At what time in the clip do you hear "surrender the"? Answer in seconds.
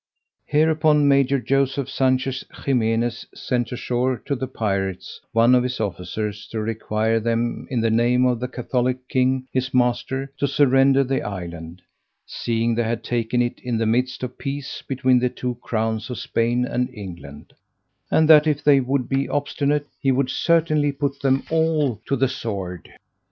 10.47-11.21